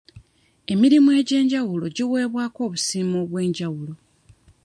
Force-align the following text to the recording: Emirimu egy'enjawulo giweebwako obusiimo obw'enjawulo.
Emirimu 0.71 1.09
egy'enjawulo 1.19 1.85
giweebwako 1.95 2.59
obusiimo 2.67 3.15
obw'enjawulo. 3.23 3.93